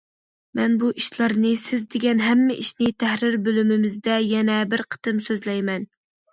[0.59, 5.91] مەن بۇ ئىشلارنى، سىز دېگەن ھەممە ئىشنى تەھرىر بۆلۈمىمىزدە يەنە بىر قېتىم سۆزلەيمەن.